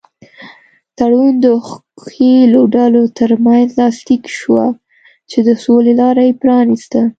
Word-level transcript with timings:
تړون 0.97 1.33
د 1.43 1.45
ښکېلو 1.67 2.61
ډلو 2.75 3.03
تر 3.19 3.31
منځ 3.45 3.67
لاسلیک 3.79 4.23
شوه 4.37 4.65
چې 5.29 5.39
د 5.47 5.49
سولې 5.63 5.93
لاره 6.01 6.21
یې 6.27 6.33
پرانیسته. 6.41 7.01